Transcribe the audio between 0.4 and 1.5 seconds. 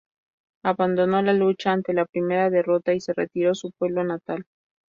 Abandonó la